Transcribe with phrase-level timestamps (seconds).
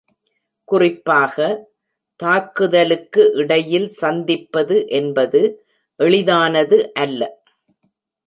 [0.67, 1.35] குறிப்பாக,
[2.19, 5.41] தாக்குதலுக்கு இடையில் சந்திப்பது என்பது
[5.99, 7.21] எளிதானது அல்ல.